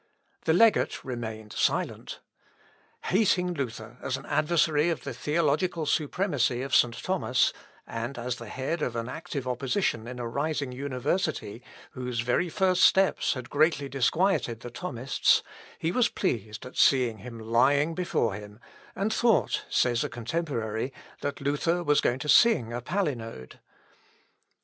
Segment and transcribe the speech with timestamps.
[0.45, 2.21] The legate remained silent.
[3.03, 6.97] Hating Luther as an adversary of the theological supremacy of St.
[7.03, 7.53] Thomas,
[7.85, 11.61] and as the head of an active opposition in a rising university,
[11.91, 15.43] whose very first steps had greatly disquieted the Thomists,
[15.77, 18.59] he was pleased at seeing him lying before him,
[18.95, 23.59] and thought, says a contemporary, that Luther was going to sing a palinode.